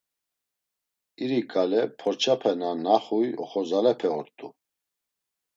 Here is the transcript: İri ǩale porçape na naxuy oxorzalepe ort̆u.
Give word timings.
İri 1.23 1.41
ǩale 1.51 1.81
porçape 1.99 2.51
na 2.59 2.69
naxuy 2.83 3.27
oxorzalepe 3.43 4.09
ort̆u. 4.19 4.47